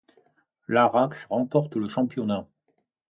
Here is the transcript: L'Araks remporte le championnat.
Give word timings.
L'Araks 0.67 1.25
remporte 1.29 1.75
le 1.75 1.87
championnat. 1.87 2.47